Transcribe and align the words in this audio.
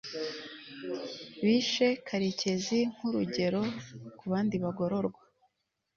bishe 1.43 1.87
karekezi 2.07 2.79
nk'urugero 2.93 3.61
kubandi 4.19 4.55
bagororwa 4.63 5.21